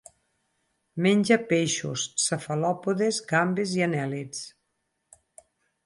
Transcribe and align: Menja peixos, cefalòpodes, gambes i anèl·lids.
Menja 1.05 1.37
peixos, 1.51 2.07
cefalòpodes, 2.25 3.23
gambes 3.35 3.79
i 3.81 3.87
anèl·lids. 3.91 4.45